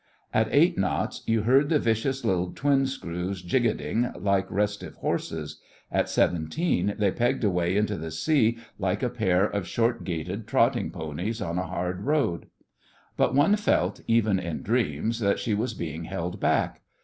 At 0.33 0.47
eight 0.49 0.79
knots 0.79 1.21
you 1.27 1.43
heard 1.43 1.69
the 1.69 1.77
vicious 1.77 2.25
little 2.25 2.53
twin 2.53 2.87
screws 2.87 3.43
jigitting 3.43 4.11
like 4.19 4.49
restive 4.49 4.95
horses; 4.95 5.61
at 5.91 6.09
seventeen 6.09 6.95
they 6.97 7.11
pegged 7.11 7.43
away 7.43 7.77
into 7.77 7.95
the 7.97 8.09
sea 8.09 8.57
like 8.79 9.03
a 9.03 9.09
pair 9.11 9.45
of 9.45 9.67
short 9.67 10.03
gaited 10.03 10.47
trotting 10.47 10.89
ponies 10.89 11.39
on 11.39 11.59
a 11.59 11.67
hard 11.67 12.01
road. 12.01 12.47
But 13.15 13.35
one 13.35 13.55
felt, 13.57 14.01
even 14.07 14.39
in 14.39 14.63
dreams, 14.63 15.19
that 15.19 15.37
she 15.37 15.53
was 15.53 15.75
being 15.75 16.05
held 16.05 16.39
back. 16.39 16.81